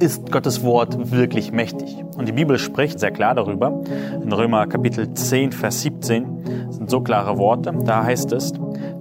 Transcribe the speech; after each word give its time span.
ist 0.00 0.32
Gottes 0.32 0.64
Wort 0.64 1.12
wirklich 1.12 1.52
mächtig? 1.52 1.96
Und 2.16 2.26
die 2.26 2.32
Bibel 2.32 2.58
spricht 2.58 2.98
sehr 2.98 3.10
klar 3.10 3.34
darüber. 3.34 3.80
In 4.22 4.32
Römer 4.32 4.66
Kapitel 4.66 5.14
10, 5.14 5.52
Vers 5.52 5.82
17 5.82 6.70
sind 6.70 6.90
so 6.90 7.00
klare 7.00 7.38
Worte. 7.38 7.72
Da 7.84 8.04
heißt 8.04 8.32
es, 8.32 8.52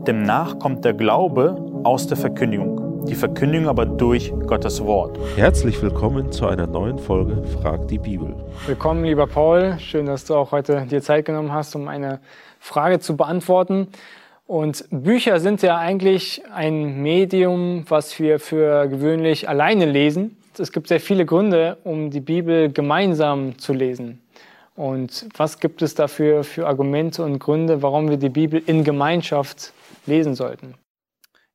demnach 0.06 0.60
kommt 0.60 0.86
der 0.86 0.94
Glaube 0.94 1.82
aus 1.84 2.08
der 2.08 2.18
Verkündigung, 2.18 3.06
die 3.08 3.16
Verkündigung 3.16 3.68
aber 3.68 3.86
durch 3.86 4.32
Gottes 4.46 4.84
Wort. 4.84 5.18
Herzlich 5.36 5.82
willkommen 5.82 6.32
zu 6.32 6.46
einer 6.48 6.68
neuen 6.68 7.00
Folge 7.00 7.44
Frag 7.62 7.88
die 7.88 8.00
Bibel. 8.00 8.36
Willkommen, 8.68 9.04
lieber 9.04 9.26
Paul. 9.26 9.78
Schön, 9.80 10.06
dass 10.06 10.26
du 10.26 10.36
auch 10.36 10.52
heute 10.52 10.86
dir 10.86 11.02
Zeit 11.02 11.26
genommen 11.26 11.52
hast, 11.52 11.76
um 11.76 11.88
eine 11.88 12.20
Frage 12.60 13.00
zu 13.00 13.18
beantworten. 13.18 13.88
Und 14.46 14.86
Bücher 14.92 15.40
sind 15.40 15.62
ja 15.64 15.78
eigentlich 15.78 16.44
ein 16.54 17.02
Medium, 17.02 17.86
was 17.88 18.20
wir 18.20 18.40
für 18.40 18.88
gewöhnlich 18.88 19.50
alleine 19.50 19.86
lesen 19.86 20.38
es 20.60 20.72
gibt 20.72 20.88
sehr 20.88 21.00
viele 21.00 21.26
Gründe, 21.26 21.78
um 21.84 22.10
die 22.10 22.20
Bibel 22.20 22.72
gemeinsam 22.72 23.58
zu 23.58 23.74
lesen. 23.74 24.22
Und 24.76 25.28
was 25.38 25.60
gibt 25.60 25.82
es 25.82 25.94
dafür 25.94 26.44
für 26.44 26.68
Argumente 26.68 27.24
und 27.24 27.40
Gründe, 27.40 27.82
warum 27.82 28.10
wir 28.10 28.18
die 28.18 28.30
Bibel 28.30 28.62
in 28.66 28.84
Gemeinschaft 28.84 29.72
lesen 30.06 30.34
sollten? 30.34 30.74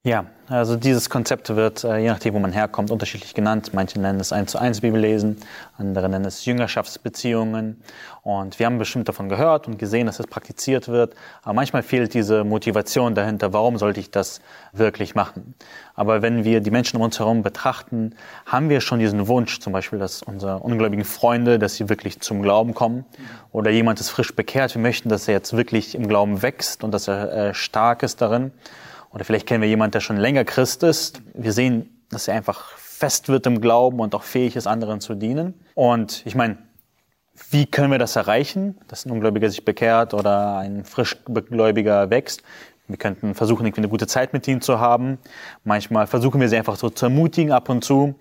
Ja, 0.09 0.25
also 0.49 0.77
dieses 0.77 1.11
Konzept 1.11 1.55
wird, 1.55 1.85
äh, 1.85 1.99
je 1.99 2.09
nachdem, 2.09 2.33
wo 2.33 2.39
man 2.39 2.51
herkommt, 2.51 2.91
unterschiedlich 2.91 3.35
genannt. 3.35 3.73
Manche 3.75 4.01
nennen 4.01 4.19
es 4.19 4.33
1 4.33 4.51
zu 4.53 4.59
1 4.59 4.81
Bibellesen, 4.81 5.37
andere 5.77 6.09
nennen 6.09 6.25
es 6.25 6.47
Jüngerschaftsbeziehungen. 6.47 7.83
Und 8.23 8.59
wir 8.59 8.65
haben 8.65 8.79
bestimmt 8.79 9.07
davon 9.11 9.29
gehört 9.29 9.69
und 9.69 9.79
gesehen, 9.79 10.07
dass 10.07 10.19
es 10.19 10.27
praktiziert 10.27 10.89
wird. 10.89 11.15
Aber 11.43 11.53
manchmal 11.53 11.83
fehlt 11.83 12.15
diese 12.15 12.43
Motivation 12.45 13.15
dahinter, 13.15 13.53
warum 13.53 13.77
sollte 13.77 14.01
ich 14.01 14.11
das 14.11 14.41
wirklich 14.73 15.15
machen? 15.15 15.55
Aber 15.95 16.23
wenn 16.23 16.43
wir 16.43 16.63
die 16.63 16.71
Menschen 16.71 16.97
um 16.97 17.03
uns 17.03 17.19
herum 17.19 17.43
betrachten, 17.43 18.15
haben 18.47 18.71
wir 18.71 18.81
schon 18.81 19.01
diesen 19.01 19.29
Wunsch, 19.29 19.61
zum 19.61 19.75
Beispiel, 19.75 19.99
dass 19.99 20.23
unsere 20.23 20.61
ungläubigen 20.61 21.05
Freunde, 21.05 21.59
dass 21.59 21.75
sie 21.75 21.91
wirklich 21.91 22.21
zum 22.21 22.41
Glauben 22.41 22.73
kommen. 22.73 23.05
Oder 23.53 23.71
jemand 23.71 24.01
ist 24.01 24.09
frisch 24.09 24.35
bekehrt. 24.35 24.75
Wir 24.75 24.81
möchten, 24.81 25.11
dass 25.11 25.29
er 25.29 25.35
jetzt 25.35 25.55
wirklich 25.55 25.95
im 25.95 26.09
Glauben 26.09 26.41
wächst 26.41 26.83
und 26.83 26.93
dass 26.93 27.09
er 27.09 27.31
äh, 27.51 27.53
stark 27.53 28.03
ist 28.03 28.23
darin. 28.23 28.53
Oder 29.11 29.25
vielleicht 29.25 29.47
kennen 29.47 29.63
wir 29.63 29.69
jemanden, 29.69 29.93
der 29.93 30.01
schon 30.01 30.17
länger 30.17 30.45
Christ 30.45 30.83
ist. 30.83 31.23
Wir 31.35 31.53
sehen, 31.53 32.05
dass 32.11 32.29
er 32.29 32.35
einfach 32.35 32.77
fest 32.77 33.29
wird 33.29 33.47
im 33.47 33.61
Glauben 33.61 34.01
und 34.01 34.15
auch 34.15 34.23
fähig 34.23 34.57
ist, 34.57 34.67
anderen 34.67 35.01
zu 35.01 35.15
dienen. 35.15 35.55
Und 35.75 36.23
ich 36.27 36.35
meine, 36.35 36.59
wie 37.51 37.67
können 37.67 37.91
wir 37.91 37.99
das 37.99 38.17
erreichen, 38.17 38.77
dass 38.89 39.07
ein 39.07 39.13
Ungläubiger 39.13 39.49
sich 39.49 39.65
bekehrt 39.65 40.15
oder 40.15 40.59
ein 40.59 40.85
Frischgläubiger 40.85 42.11
wächst? 42.11 42.43
Wir 42.89 42.97
könnten 42.97 43.35
versuchen, 43.35 43.67
irgendwie 43.67 43.83
eine 43.83 43.89
gute 43.89 44.07
Zeit 44.07 44.33
mit 44.33 44.49
ihnen 44.49 44.63
zu 44.63 44.81
haben. 44.81 45.19
Manchmal 45.63 46.07
versuchen 46.07 46.41
wir 46.41 46.49
sie 46.49 46.57
einfach 46.57 46.77
so 46.77 46.89
zu 46.89 47.07
ermutigen 47.07 47.53
ab 47.53 47.69
und 47.69 47.85
zu, 47.85 48.15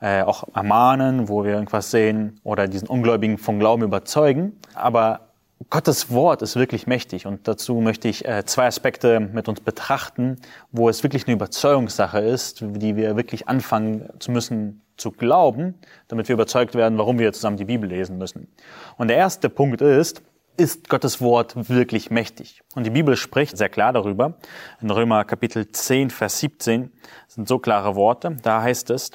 äh, 0.00 0.22
auch 0.22 0.44
ermahnen, 0.54 1.28
wo 1.28 1.44
wir 1.44 1.52
irgendwas 1.52 1.90
sehen 1.90 2.40
oder 2.42 2.66
diesen 2.66 2.88
Ungläubigen 2.88 3.38
vom 3.38 3.58
Glauben 3.58 3.82
überzeugen. 3.82 4.58
Aber 4.74 5.25
Gottes 5.70 6.10
Wort 6.10 6.42
ist 6.42 6.56
wirklich 6.56 6.86
mächtig 6.86 7.26
und 7.26 7.48
dazu 7.48 7.80
möchte 7.80 8.08
ich 8.08 8.26
äh, 8.26 8.44
zwei 8.44 8.66
Aspekte 8.66 9.20
mit 9.20 9.48
uns 9.48 9.60
betrachten, 9.60 10.36
wo 10.70 10.88
es 10.88 11.02
wirklich 11.02 11.26
eine 11.26 11.34
Überzeugungssache 11.34 12.20
ist, 12.20 12.60
die 12.60 12.94
wir 12.94 13.16
wirklich 13.16 13.48
anfangen 13.48 14.10
zu 14.18 14.30
müssen 14.32 14.82
zu 14.98 15.10
glauben, 15.10 15.74
damit 16.08 16.28
wir 16.28 16.34
überzeugt 16.34 16.74
werden, 16.74 16.98
warum 16.98 17.18
wir 17.18 17.32
zusammen 17.32 17.56
die 17.56 17.64
Bibel 17.64 17.88
lesen 17.88 18.18
müssen. 18.18 18.48
Und 18.96 19.08
der 19.08 19.16
erste 19.16 19.48
Punkt 19.48 19.80
ist, 19.80 20.22
ist 20.58 20.88
Gottes 20.88 21.20
Wort 21.20 21.68
wirklich 21.68 22.10
mächtig? 22.10 22.62
Und 22.74 22.84
die 22.84 22.90
Bibel 22.90 23.16
spricht 23.16 23.56
sehr 23.56 23.68
klar 23.68 23.92
darüber. 23.92 24.34
In 24.80 24.90
Römer 24.90 25.24
Kapitel 25.24 25.70
10, 25.70 26.10
Vers 26.10 26.38
17 26.40 26.90
sind 27.28 27.48
so 27.48 27.58
klare 27.58 27.94
Worte. 27.94 28.36
Da 28.42 28.62
heißt 28.62 28.90
es, 28.90 29.10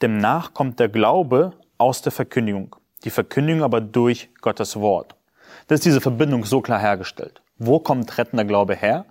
demnach 0.00 0.52
kommt 0.52 0.80
der 0.80 0.88
Glaube 0.88 1.52
aus 1.78 2.02
der 2.02 2.12
Verkündigung, 2.12 2.76
die 3.04 3.10
Verkündigung 3.10 3.62
aber 3.62 3.80
durch 3.80 4.30
Gottes 4.40 4.76
Wort. 4.76 5.16
Das 5.66 5.80
ist 5.80 5.84
diese 5.84 6.00
Verbindung 6.00 6.44
so 6.44 6.60
klar 6.60 6.80
hergestellt. 6.80 7.42
Wo 7.58 7.78
kommt 7.78 8.18
rettender 8.18 8.44
Glaube 8.44 8.74
her? 8.74 9.06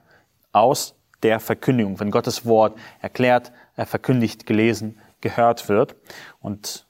Aus 0.52 0.96
der 1.24 1.40
Verkündigung. 1.40 2.00
Wenn 2.00 2.12
Gottes 2.12 2.46
Wort 2.46 2.78
erklärt, 3.00 3.52
er 3.76 3.86
verkündigt, 3.86 4.46
gelesen, 4.46 5.00
gehört 5.22 5.70
wird. 5.70 5.96
Und 6.40 6.86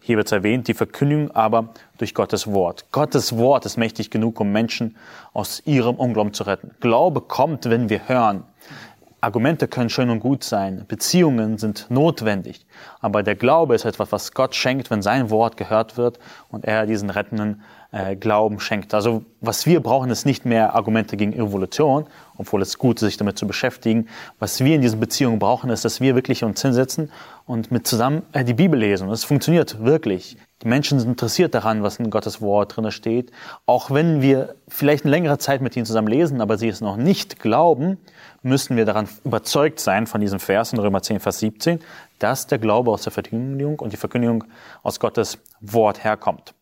hier 0.00 0.16
wird 0.16 0.26
es 0.26 0.32
erwähnt, 0.32 0.68
die 0.68 0.74
Verkündigung 0.74 1.30
aber 1.32 1.70
durch 1.98 2.14
Gottes 2.14 2.46
Wort. 2.46 2.92
Gottes 2.92 3.36
Wort 3.36 3.66
ist 3.66 3.76
mächtig 3.76 4.10
genug, 4.10 4.40
um 4.40 4.52
Menschen 4.52 4.96
aus 5.32 5.62
ihrem 5.66 5.96
Unglauben 5.96 6.32
zu 6.32 6.44
retten. 6.44 6.74
Glaube 6.80 7.20
kommt, 7.20 7.68
wenn 7.68 7.88
wir 7.88 8.08
hören. 8.08 8.44
Argumente 9.20 9.66
können 9.66 9.90
schön 9.90 10.10
und 10.10 10.20
gut 10.20 10.44
sein, 10.44 10.84
Beziehungen 10.86 11.58
sind 11.58 11.86
notwendig, 11.88 12.66
aber 13.00 13.24
der 13.24 13.34
Glaube 13.34 13.74
ist 13.74 13.84
etwas, 13.84 14.12
was 14.12 14.32
Gott 14.32 14.54
schenkt, 14.54 14.90
wenn 14.90 15.02
sein 15.02 15.30
Wort 15.30 15.56
gehört 15.56 15.96
wird 15.96 16.20
und 16.48 16.64
er 16.64 16.86
diesen 16.86 17.10
rettenden 17.10 17.62
äh, 17.96 18.14
Glauben 18.14 18.60
schenkt. 18.60 18.92
Also 18.92 19.24
was 19.40 19.64
wir 19.64 19.80
brauchen, 19.80 20.10
ist 20.10 20.26
nicht 20.26 20.44
mehr 20.44 20.74
Argumente 20.74 21.16
gegen 21.16 21.32
Evolution, 21.32 22.04
obwohl 22.36 22.60
es 22.60 22.76
gut 22.76 22.96
ist, 22.96 23.06
sich 23.06 23.16
damit 23.16 23.38
zu 23.38 23.46
beschäftigen. 23.46 24.08
Was 24.38 24.62
wir 24.62 24.74
in 24.74 24.82
diesen 24.82 25.00
Beziehungen 25.00 25.38
brauchen, 25.38 25.70
ist, 25.70 25.84
dass 25.84 26.00
wir 26.00 26.14
wirklich 26.14 26.44
uns 26.44 26.60
hinsetzen 26.60 27.10
und 27.46 27.70
mit 27.70 27.86
zusammen 27.86 28.22
äh, 28.32 28.44
die 28.44 28.52
Bibel 28.52 28.78
lesen. 28.78 29.08
Und 29.08 29.14
es 29.14 29.24
funktioniert 29.24 29.82
wirklich. 29.82 30.36
Die 30.62 30.68
Menschen 30.68 31.00
sind 31.00 31.08
interessiert 31.08 31.54
daran, 31.54 31.82
was 31.82 31.98
in 31.98 32.10
Gottes 32.10 32.42
Wort 32.42 32.76
drin 32.76 32.90
steht. 32.90 33.32
Auch 33.64 33.90
wenn 33.90 34.20
wir 34.20 34.56
vielleicht 34.68 35.04
eine 35.04 35.12
längere 35.12 35.38
Zeit 35.38 35.62
mit 35.62 35.74
ihnen 35.74 35.86
zusammen 35.86 36.08
lesen, 36.08 36.42
aber 36.42 36.58
sie 36.58 36.68
es 36.68 36.82
noch 36.82 36.98
nicht 36.98 37.40
glauben, 37.40 37.96
müssen 38.42 38.76
wir 38.76 38.84
daran 38.84 39.08
überzeugt 39.24 39.80
sein 39.80 40.06
von 40.06 40.20
diesem 40.20 40.38
Vers 40.38 40.72
in 40.72 40.78
Römer 40.78 41.02
10, 41.02 41.20
Vers 41.20 41.38
17, 41.38 41.80
dass 42.18 42.46
der 42.46 42.58
Glaube 42.58 42.90
aus 42.90 43.02
der 43.02 43.12
Verkündigung 43.12 43.78
und 43.78 43.94
die 43.94 43.96
Verkündigung 43.96 44.44
aus 44.82 45.00
Gottes 45.00 45.38
Wort 45.60 46.04
herkommt. 46.04 46.52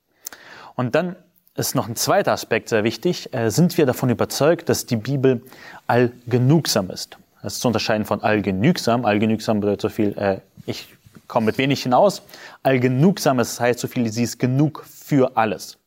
Und 0.76 0.94
dann 0.94 1.16
ist 1.56 1.74
noch 1.74 1.88
ein 1.88 1.96
zweiter 1.96 2.32
Aspekt 2.32 2.68
sehr 2.68 2.84
wichtig. 2.84 3.32
Äh, 3.32 3.50
sind 3.50 3.78
wir 3.78 3.86
davon 3.86 4.10
überzeugt, 4.10 4.68
dass 4.68 4.86
die 4.86 4.96
Bibel 4.96 5.42
allgenugsam 5.86 6.90
ist? 6.90 7.16
Das 7.42 7.54
ist 7.54 7.60
zu 7.60 7.68
unterscheiden 7.68 8.04
von 8.04 8.22
allgenügsam. 8.22 9.04
Allgenügsam 9.04 9.60
bedeutet 9.60 9.82
so 9.82 9.88
viel, 9.88 10.16
äh, 10.18 10.40
ich 10.66 10.88
komme 11.28 11.46
mit 11.46 11.58
wenig 11.58 11.82
hinaus. 11.82 12.22
Allgenugsam 12.62 13.38
das 13.38 13.60
heißt 13.60 13.78
so 13.78 13.86
viel, 13.86 14.10
sie 14.10 14.24
ist 14.24 14.38
genug 14.38 14.84
für 14.84 15.36
alles. 15.36 15.78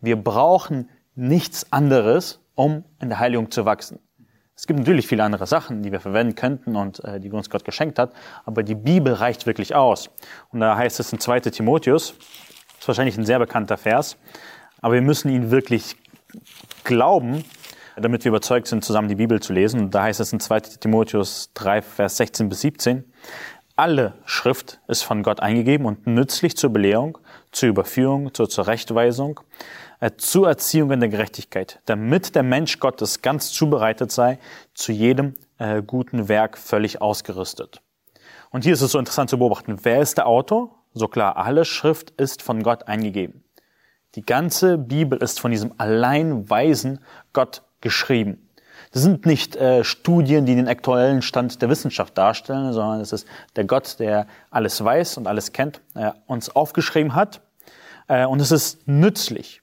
Wir 0.00 0.16
brauchen 0.16 0.90
nichts 1.14 1.72
anderes, 1.72 2.40
um 2.54 2.84
in 3.00 3.08
der 3.08 3.18
Heiligung 3.18 3.50
zu 3.50 3.64
wachsen. 3.64 3.98
Es 4.54 4.66
gibt 4.66 4.78
natürlich 4.78 5.06
viele 5.06 5.22
andere 5.22 5.46
Sachen, 5.46 5.82
die 5.82 5.92
wir 5.92 6.00
verwenden 6.00 6.34
könnten 6.34 6.76
und 6.76 7.02
äh, 7.04 7.20
die 7.20 7.30
uns 7.30 7.48
Gott 7.48 7.64
geschenkt 7.64 7.98
hat, 7.98 8.12
aber 8.44 8.62
die 8.62 8.74
Bibel 8.74 9.12
reicht 9.14 9.46
wirklich 9.46 9.74
aus. 9.74 10.10
Und 10.50 10.60
da 10.60 10.76
heißt 10.76 11.00
es 11.00 11.12
in 11.12 11.20
2 11.20 11.40
Timotheus, 11.40 12.14
das 12.18 12.80
ist 12.80 12.88
wahrscheinlich 12.88 13.16
ein 13.16 13.24
sehr 13.24 13.38
bekannter 13.38 13.76
Vers, 13.76 14.16
aber 14.86 14.94
wir 14.94 15.02
müssen 15.02 15.30
ihn 15.30 15.50
wirklich 15.50 15.96
glauben, 16.84 17.44
damit 17.96 18.22
wir 18.22 18.28
überzeugt 18.28 18.68
sind, 18.68 18.84
zusammen 18.84 19.08
die 19.08 19.16
Bibel 19.16 19.42
zu 19.42 19.52
lesen. 19.52 19.80
Und 19.80 19.90
da 19.96 20.04
heißt 20.04 20.20
es 20.20 20.32
in 20.32 20.38
2 20.38 20.60
Timotheus 20.60 21.50
3, 21.54 21.82
Vers 21.82 22.18
16 22.18 22.48
bis 22.48 22.60
17, 22.60 23.02
alle 23.74 24.14
Schrift 24.26 24.78
ist 24.86 25.02
von 25.02 25.24
Gott 25.24 25.40
eingegeben 25.40 25.86
und 25.86 26.06
nützlich 26.06 26.56
zur 26.56 26.70
Belehrung, 26.70 27.18
zur 27.50 27.68
Überführung, 27.68 28.32
zur 28.32 28.48
Zurechtweisung, 28.48 29.40
äh, 29.98 30.12
zur 30.18 30.46
Erziehung 30.46 30.92
in 30.92 31.00
der 31.00 31.08
Gerechtigkeit, 31.08 31.80
damit 31.86 32.36
der 32.36 32.44
Mensch 32.44 32.78
Gottes 32.78 33.22
ganz 33.22 33.50
zubereitet 33.50 34.12
sei, 34.12 34.38
zu 34.72 34.92
jedem 34.92 35.34
äh, 35.58 35.82
guten 35.82 36.28
Werk 36.28 36.56
völlig 36.56 37.02
ausgerüstet. 37.02 37.82
Und 38.50 38.62
hier 38.62 38.74
ist 38.74 38.82
es 38.82 38.92
so 38.92 39.00
interessant 39.00 39.30
zu 39.30 39.38
beobachten, 39.38 39.80
wer 39.82 40.00
ist 40.00 40.16
der 40.16 40.28
Autor? 40.28 40.78
So 40.94 41.08
klar, 41.08 41.38
alle 41.38 41.64
Schrift 41.64 42.12
ist 42.12 42.40
von 42.40 42.62
Gott 42.62 42.86
eingegeben. 42.86 43.42
Die 44.16 44.24
ganze 44.24 44.78
Bibel 44.78 45.22
ist 45.22 45.40
von 45.40 45.50
diesem 45.50 45.72
allein 45.76 46.48
weisen 46.48 47.00
Gott 47.34 47.62
geschrieben. 47.82 48.48
Das 48.92 49.02
sind 49.02 49.26
nicht 49.26 49.56
äh, 49.56 49.84
Studien, 49.84 50.46
die 50.46 50.54
den 50.54 50.68
aktuellen 50.68 51.20
Stand 51.20 51.60
der 51.60 51.68
Wissenschaft 51.68 52.16
darstellen, 52.16 52.72
sondern 52.72 53.00
es 53.00 53.12
ist 53.12 53.26
der 53.56 53.64
Gott, 53.64 53.98
der 53.98 54.26
alles 54.50 54.82
weiß 54.82 55.18
und 55.18 55.26
alles 55.26 55.52
kennt, 55.52 55.82
äh, 55.94 56.12
uns 56.26 56.48
aufgeschrieben 56.48 57.14
hat. 57.14 57.42
Äh, 58.08 58.24
und 58.24 58.40
es 58.40 58.52
ist 58.52 58.88
nützlich. 58.88 59.60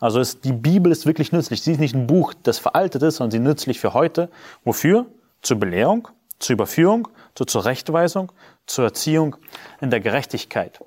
Also 0.00 0.20
ist, 0.20 0.44
die 0.44 0.52
Bibel 0.52 0.92
ist 0.92 1.06
wirklich 1.06 1.32
nützlich. 1.32 1.62
Sie 1.62 1.72
ist 1.72 1.80
nicht 1.80 1.96
ein 1.96 2.06
Buch, 2.06 2.34
das 2.44 2.58
veraltet 2.58 3.02
ist, 3.02 3.16
sondern 3.16 3.32
sie 3.32 3.38
ist 3.38 3.44
nützlich 3.44 3.80
für 3.80 3.94
heute. 3.94 4.30
Wofür? 4.62 5.06
Zur 5.42 5.58
Belehrung, 5.58 6.06
zur 6.38 6.54
Überführung, 6.54 7.08
zur 7.34 7.48
Zurechtweisung, 7.48 8.30
zur 8.66 8.84
Erziehung 8.84 9.36
in 9.80 9.90
der 9.90 9.98
Gerechtigkeit. 9.98 10.78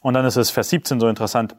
Und 0.00 0.14
dann 0.14 0.24
ist 0.24 0.36
es 0.36 0.50
Vers 0.50 0.70
17 0.70 1.00
so 1.00 1.08
interessant. 1.08 1.54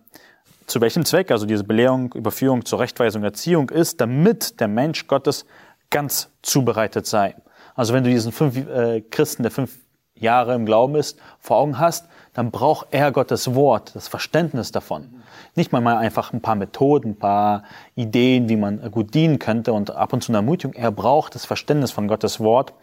Zu 0.67 0.81
welchem 0.81 1.05
Zweck? 1.05 1.31
Also 1.31 1.45
diese 1.45 1.63
Belehrung, 1.63 2.11
Überführung, 2.13 2.65
Zurechtweisung, 2.65 3.23
Erziehung 3.23 3.69
ist, 3.69 4.01
damit 4.01 4.59
der 4.59 4.67
Mensch 4.67 5.07
Gottes 5.07 5.45
ganz 5.89 6.29
zubereitet 6.41 7.07
sei. 7.07 7.35
Also 7.73 7.93
wenn 7.93 8.03
du 8.03 8.09
diesen 8.09 8.33
fünf 8.33 8.57
äh, 8.57 9.01
Christen, 9.01 9.43
der 9.43 9.51
fünf 9.51 9.77
Jahre 10.13 10.55
im 10.55 10.65
Glauben 10.65 10.95
ist, 10.95 11.19
vor 11.39 11.57
Augen 11.57 11.79
hast, 11.79 12.07
dann 12.33 12.51
braucht 12.51 12.87
er 12.91 13.11
Gottes 13.11 13.55
Wort, 13.55 13.95
das 13.95 14.09
Verständnis 14.09 14.71
davon. 14.71 15.23
Nicht 15.55 15.71
mal, 15.71 15.79
mal 15.79 15.97
einfach 15.97 16.33
ein 16.33 16.41
paar 16.41 16.55
Methoden, 16.55 17.11
ein 17.11 17.19
paar 17.19 17.63
Ideen, 17.95 18.49
wie 18.49 18.57
man 18.57 18.91
gut 18.91 19.13
dienen 19.13 19.39
könnte 19.39 19.73
und 19.73 19.91
ab 19.91 20.11
und 20.11 20.21
zu 20.21 20.31
eine 20.31 20.39
Ermutigung. 20.39 20.73
Er 20.73 20.91
braucht 20.91 21.33
das 21.35 21.45
Verständnis 21.45 21.91
von 21.91 22.07
Gottes 22.07 22.39
Wort. 22.39 22.73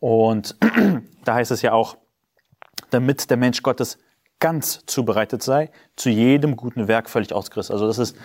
Und 0.00 0.56
da 1.24 1.34
heißt 1.34 1.50
es 1.50 1.62
ja 1.62 1.72
auch, 1.72 1.96
damit 2.90 3.30
der 3.30 3.38
Mensch 3.38 3.62
Gottes 3.62 3.98
ganz 4.40 4.84
zubereitet 4.86 5.42
sei, 5.42 5.70
zu 5.96 6.10
jedem 6.10 6.56
guten 6.56 6.88
Werk 6.88 7.08
völlig 7.08 7.32
ausgerüstet. 7.32 7.74
Also 7.74 7.86
das 7.86 7.98
ist 7.98 8.16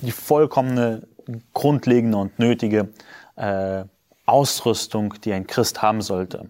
die 0.00 0.12
vollkommene, 0.12 1.06
grundlegende 1.52 2.16
und 2.16 2.38
nötige 2.38 2.88
äh, 3.36 3.84
Ausrüstung, 4.26 5.14
die 5.24 5.32
ein 5.32 5.46
Christ 5.46 5.82
haben 5.82 6.00
sollte. 6.00 6.48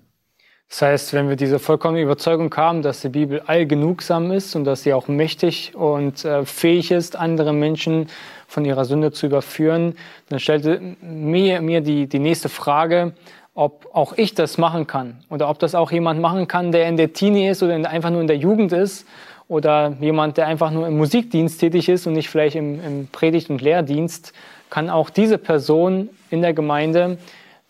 Das 0.68 0.80
heißt, 0.80 1.12
wenn 1.12 1.28
wir 1.28 1.36
diese 1.36 1.58
vollkommene 1.58 2.00
Überzeugung 2.00 2.54
haben, 2.56 2.80
dass 2.80 3.02
die 3.02 3.10
Bibel 3.10 3.40
allgenugsam 3.40 4.32
ist 4.32 4.56
und 4.56 4.64
dass 4.64 4.84
sie 4.84 4.94
auch 4.94 5.06
mächtig 5.06 5.74
und 5.74 6.24
äh, 6.24 6.46
fähig 6.46 6.90
ist, 6.90 7.14
andere 7.14 7.52
Menschen 7.52 8.08
von 8.46 8.64
ihrer 8.64 8.86
Sünde 8.86 9.12
zu 9.12 9.26
überführen, 9.26 9.96
dann 10.30 10.38
stellte 10.40 10.80
mir, 11.02 11.60
mir 11.60 11.82
die, 11.82 12.06
die 12.06 12.18
nächste 12.18 12.48
Frage, 12.48 13.12
ob 13.54 13.88
auch 13.92 14.14
ich 14.16 14.34
das 14.34 14.56
machen 14.58 14.86
kann 14.86 15.18
oder 15.28 15.48
ob 15.48 15.58
das 15.58 15.74
auch 15.74 15.92
jemand 15.92 16.20
machen 16.20 16.48
kann, 16.48 16.72
der 16.72 16.88
in 16.88 16.96
der 16.96 17.12
Teenie 17.12 17.48
ist 17.48 17.62
oder 17.62 17.74
einfach 17.88 18.10
nur 18.10 18.20
in 18.20 18.26
der 18.26 18.38
Jugend 18.38 18.72
ist 18.72 19.06
oder 19.48 19.94
jemand, 20.00 20.38
der 20.38 20.46
einfach 20.46 20.70
nur 20.70 20.86
im 20.86 20.96
Musikdienst 20.96 21.60
tätig 21.60 21.88
ist 21.88 22.06
und 22.06 22.14
nicht 22.14 22.30
vielleicht 22.30 22.56
im, 22.56 22.82
im 22.82 23.08
Predigt- 23.08 23.50
und 23.50 23.60
Lehrdienst, 23.60 24.32
kann 24.70 24.88
auch 24.88 25.10
diese 25.10 25.36
Person 25.36 26.08
in 26.30 26.40
der 26.40 26.54
Gemeinde 26.54 27.18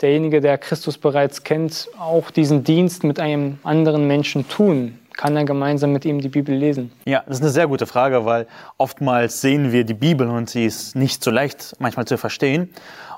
derjenige, 0.01 0.41
der 0.41 0.59
Christus 0.59 0.99
bereits 0.99 1.43
kennt, 1.43 1.89
auch 1.99 2.31
diesen 2.31 2.63
Dienst 2.63 3.03
mit 3.03 3.19
einem 3.19 3.59
anderen 3.65 4.07
Menschen 4.07 4.49
tun? 4.49 4.99
Kann 5.15 5.37
er 5.37 5.45
gemeinsam 5.45 5.93
mit 5.93 6.05
ihm 6.05 6.21
die 6.21 6.29
Bibel 6.29 6.55
lesen? 6.55 6.91
Ja, 7.05 7.23
das 7.27 7.37
ist 7.37 7.43
eine 7.43 7.51
sehr 7.51 7.67
gute 7.67 7.87
Frage, 7.87 8.25
weil 8.25 8.47
oftmals 8.79 9.41
sehen 9.41 9.71
wir 9.73 9.85
die 9.85 9.95
Bibel 9.95 10.29
und 10.29 10.49
sie 10.49 10.65
ist 10.65 10.97
nicht 10.97 11.23
so 11.23 11.31
leicht 11.31 11.77
manchmal 11.79 12.07
zu 12.07 12.17
verstehen 12.17 12.71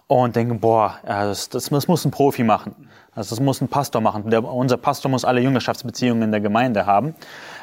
und 0.07 0.37
denken, 0.37 0.61
boah, 0.61 0.99
das, 1.05 1.49
das, 1.49 1.71
das 1.71 1.89
muss 1.89 2.05
ein 2.05 2.11
Profi 2.11 2.45
machen. 2.45 2.89
Also 3.15 3.35
das 3.35 3.41
muss 3.41 3.61
ein 3.61 3.69
Pastor 3.69 4.01
machen. 4.01 4.29
Der, 4.31 4.45
unser 4.45 4.77
Pastor 4.77 5.11
muss 5.11 5.25
alle 5.25 5.41
Jüngerschaftsbeziehungen 5.41 6.25
in 6.25 6.31
der 6.33 6.41
Gemeinde 6.41 6.87
haben. 6.87 7.15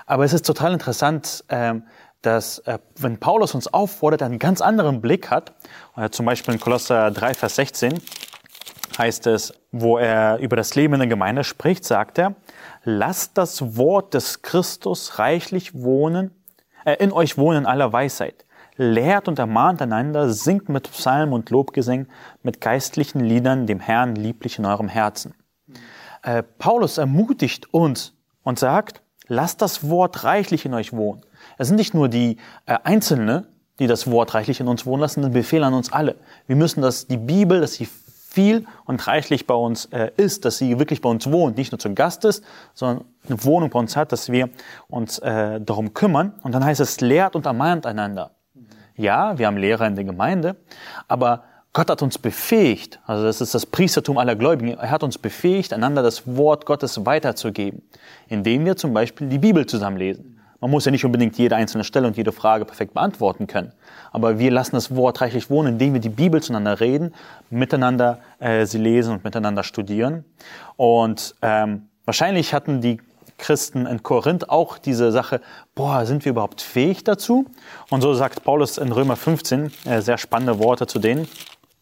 Aber 0.06 0.26
es 0.26 0.34
ist 0.34 0.46
total 0.46 0.74
interessant, 0.74 1.44
ähm, 1.50 1.84
dass 2.22 2.60
äh, 2.60 2.80
wenn 2.98 3.20
Paulus 3.20 3.56
uns 3.56 3.72
auffordert, 3.74 4.22
einen 4.22 4.40
ganz 4.40 4.62
anderen 4.62 5.02
Blick 5.02 5.30
hat, 5.30 5.54
äh, 5.98 6.10
zum 6.10 6.26
Beispiel 6.26 6.54
in 6.54 6.60
Kolosser 6.60 7.12
3, 7.12 7.34
Vers 7.34 7.56
16, 7.56 8.00
heißt 8.98 9.28
es, 9.28 9.54
wo 9.72 9.98
er 9.98 10.38
über 10.40 10.56
das 10.56 10.76
Leben 10.76 10.94
in 10.96 11.00
der 11.00 11.08
Gemeinde 11.08 11.44
spricht, 11.44 11.86
sagt 11.86 12.18
er, 12.18 12.36
lasst 12.84 13.38
das 13.38 13.78
Wort 13.78 14.14
des 14.14 14.42
Christus 14.42 15.20
reichlich 15.20 15.74
wohnen, 15.74 16.32
äh, 16.86 16.96
in 16.96 17.12
euch 17.12 17.38
wohnen 17.38 17.66
aller 17.66 17.92
Weisheit. 17.92 18.46
Lehrt 18.78 19.28
und 19.28 19.40
ermahnt 19.40 19.82
einander, 19.82 20.30
singt 20.32 20.70
mit 20.70 20.92
Psalmen 20.92 21.34
und 21.34 21.50
Lobgesängen, 21.50 22.08
mit 22.44 22.62
geistlichen 22.62 23.20
Liedern 23.20 23.68
dem 23.68 23.80
Herrn 23.80 24.16
lieblich 24.16 24.60
in 24.60 24.66
eurem 24.66 24.88
Herzen. 24.88 25.34
Äh, 26.24 26.44
Paulus 26.44 26.98
ermutigt 26.98 27.74
uns 27.74 28.14
und 28.44 28.60
sagt, 28.60 29.02
lasst 29.28 29.62
das 29.62 29.90
Wort 29.90 30.24
reichlich 30.24 30.66
in 30.66 30.74
euch 30.74 30.94
wohnen. 30.94 31.22
Es 31.58 31.68
sind 31.68 31.78
nicht 31.78 31.94
nur 31.94 32.10
die 32.10 32.38
äh, 32.66 32.78
Einzelne, 32.84 33.48
die 33.80 33.88
das 33.88 34.10
Wort 34.10 34.34
reichlich 34.34 34.60
in 34.60 34.68
uns 34.68 34.86
wohnen 34.86 35.02
lassen, 35.02 35.26
ein 35.26 35.34
Befehl 35.34 35.64
an 35.64 35.74
uns 35.74 35.92
alle. 35.92 36.16
Wir 36.48 36.56
müssen 36.56 36.82
das, 36.82 37.08
die 37.08 37.18
Bibel, 37.18 37.62
dass 37.62 37.74
sie 37.74 37.88
viel 38.32 38.66
und 38.86 39.06
reichlich 39.08 39.46
bei 39.46 39.54
uns 39.54 39.86
äh, 39.86 40.12
ist, 40.16 40.46
dass 40.46 40.58
sie 40.58 40.80
wirklich 40.80 41.02
bei 41.02 41.10
uns 41.10 41.30
wohnt, 41.30 41.58
nicht 41.58 41.72
nur 41.72 41.80
zum 41.80 41.96
Gast 41.96 42.24
ist, 42.24 42.44
sondern 42.74 43.06
eine 43.28 43.44
Wohnung 43.44 43.70
bei 43.70 43.80
uns 43.80 43.98
hat, 43.98 44.12
dass 44.12 44.32
wir 44.32 44.50
uns 44.88 45.20
äh, 45.20 45.60
darum 45.60 45.94
kümmern. 45.94 46.34
Und 46.44 46.54
dann 46.54 46.64
heißt 46.64 46.80
es, 46.80 47.02
lehrt 47.02 47.36
und 47.36 47.46
ermahnt 47.46 47.86
einander. 47.86 48.32
Ja, 48.96 49.38
wir 49.38 49.48
haben 49.48 49.58
Lehrer 49.58 49.88
in 49.88 49.96
der 49.96 50.04
Gemeinde, 50.04 50.56
aber 51.08 51.44
Gott 51.74 51.90
hat 51.90 52.02
uns 52.02 52.18
befähigt, 52.18 53.00
also 53.06 53.24
das 53.24 53.40
ist 53.40 53.56
das 53.56 53.66
Priestertum 53.66 54.18
aller 54.18 54.36
Gläubigen, 54.36 54.78
er 54.78 54.92
hat 54.92 55.04
uns 55.04 55.18
befähigt, 55.18 55.72
einander 55.72 56.04
das 56.04 56.36
Wort 56.36 56.66
Gottes 56.66 57.06
weiterzugeben, 57.06 57.82
indem 58.28 58.66
wir 58.66 58.76
zum 58.76 58.94
Beispiel 58.94 59.30
die 59.30 59.38
Bibel 59.38 59.66
zusammen 59.66 59.96
lesen. 59.96 60.38
Man 60.60 60.70
muss 60.70 60.86
ja 60.86 60.92
nicht 60.92 61.06
unbedingt 61.06 61.38
jede 61.40 61.56
einzelne 61.56 61.84
Stelle 61.84 62.06
und 62.06 62.18
jede 62.18 62.32
Frage 62.32 62.66
perfekt 62.66 62.94
beantworten 62.94 63.48
können. 63.48 63.72
Aber 64.12 64.38
wir 64.38 64.52
lassen 64.52 64.76
das 64.76 64.96
Wort 64.96 65.20
reichlich 65.22 65.50
wohnen, 65.50 65.74
indem 65.74 65.94
wir 65.94 66.02
die 66.02 66.10
Bibel 66.10 66.44
zueinander 66.44 66.80
reden, 66.80 67.16
miteinander 67.50 68.20
äh, 68.40 68.68
sie 68.68 68.78
lesen 68.78 69.14
und 69.14 69.24
miteinander 69.24 69.64
studieren. 69.64 70.24
Und 70.76 71.36
ähm, 71.42 71.88
wahrscheinlich 72.06 72.54
hatten 72.54 72.80
die 72.80 73.00
Christen 73.42 73.86
in 73.86 74.04
Korinth 74.04 74.50
auch 74.50 74.78
diese 74.78 75.12
Sache, 75.12 75.42
boah, 75.76 76.06
sind 76.06 76.24
wir 76.24 76.30
überhaupt 76.30 76.62
fähig 76.62 77.04
dazu? 77.04 77.46
Und 77.90 78.02
so 78.02 78.14
sagt 78.14 78.44
Paulus 78.44 78.78
in 78.78 78.92
Römer 78.94 79.18
15 79.18 79.72
äh, 79.86 80.02
sehr 80.02 80.18
spannende 80.18 80.60
Worte 80.60 80.88
zu 80.88 81.00
denen. 81.00 81.28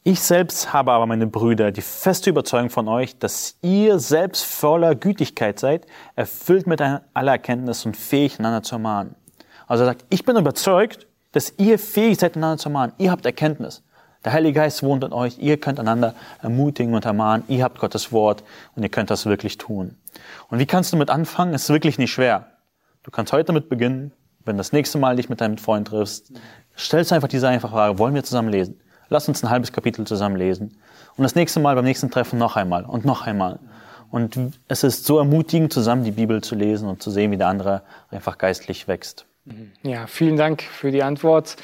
Ich 0.04 0.22
selbst 0.22 0.74
habe 0.74 0.94
aber, 0.94 1.06
meine 1.06 1.28
Brüder, 1.28 1.72
die 1.72 1.82
feste 1.82 2.30
Überzeugung 2.30 2.70
von 2.70 2.88
euch, 2.88 3.20
dass 3.20 3.58
ihr 3.62 4.00
selbst 4.00 4.46
voller 4.46 4.96
Gütigkeit 4.96 5.60
seid, 5.60 5.86
erfüllt 6.16 6.66
mit 6.66 6.82
aller 6.82 7.32
Erkenntnis 7.34 7.86
und 7.86 7.98
fähig, 7.98 8.40
einander 8.40 8.64
zu 8.64 8.76
ermahnen. 8.76 9.16
Also 9.68 9.84
er 9.84 9.88
sagt, 9.88 10.06
ich 10.10 10.24
bin 10.24 10.38
überzeugt, 10.38 11.08
dass 11.34 11.54
ihr 11.58 11.78
fähig 11.78 12.18
seid, 12.20 12.38
einander 12.38 12.58
zu 12.58 12.70
ermahnen. 12.70 12.96
Ihr 12.98 13.12
habt 13.12 13.26
Erkenntnis. 13.26 13.84
Der 14.26 14.34
Heilige 14.34 14.60
Geist 14.60 14.84
wohnt 14.84 15.04
in 15.04 15.14
euch. 15.14 15.38
Ihr 15.40 15.58
könnt 15.58 15.80
einander 15.80 16.14
ermutigen 16.42 16.94
und 16.94 17.06
ermahnen. 17.06 17.44
Ihr 17.48 17.64
habt 17.64 17.80
Gottes 17.80 18.12
Wort 18.12 18.44
und 18.76 18.84
ihr 18.84 18.90
könnt 18.90 19.10
das 19.10 19.26
wirklich 19.26 19.58
tun. 19.58 19.96
Und 20.50 20.60
wie 20.60 20.66
kannst 20.66 20.92
du 20.92 20.98
damit 20.98 21.10
anfangen? 21.10 21.54
Es 21.54 21.64
ist 21.64 21.70
wirklich 21.70 21.98
nicht 21.98 22.12
schwer. 22.12 22.48
Du 23.04 23.12
kannst 23.12 23.32
heute 23.32 23.46
damit 23.46 23.70
beginnen. 23.70 24.12
Wenn 24.44 24.58
das 24.58 24.74
nächste 24.74 24.98
Mal 24.98 25.16
dich 25.16 25.30
mit 25.30 25.42
deinem 25.42 25.58
Freund 25.58 25.88
triffst, 25.88 26.34
stellst 26.78 27.12
du 27.12 27.16
einfach 27.16 27.28
diese 27.28 27.48
einfache 27.48 27.72
Frage, 27.72 28.00
wollen 28.00 28.16
wir 28.16 28.24
zusammen 28.24 28.50
lesen? 28.50 28.80
Lass 29.10 29.28
uns 29.28 29.44
ein 29.44 29.50
halbes 29.50 29.72
Kapitel 29.72 30.06
zusammen 30.06 30.36
lesen. 30.36 30.78
Und 31.16 31.24
das 31.24 31.36
nächste 31.36 31.60
Mal 31.60 31.76
beim 31.76 31.86
nächsten 31.86 32.12
Treffen 32.12 32.40
noch 32.40 32.56
einmal 32.56 32.86
und 32.86 33.06
noch 33.06 33.26
einmal. 33.26 33.60
Und 34.12 34.38
es 34.68 34.84
ist 34.84 35.06
so 35.06 35.18
ermutigend, 35.18 35.72
zusammen 35.72 36.04
die 36.04 36.12
Bibel 36.12 36.42
zu 36.42 36.56
lesen 36.56 36.90
und 36.90 37.02
zu 37.02 37.12
sehen, 37.12 37.32
wie 37.32 37.38
der 37.38 37.48
andere 37.48 37.84
einfach 38.10 38.38
geistlich 38.38 38.88
wächst. 38.88 39.26
Ja, 39.84 40.08
vielen 40.08 40.36
Dank 40.36 40.64
für 40.64 40.92
die 40.92 41.04
Antwort. 41.04 41.56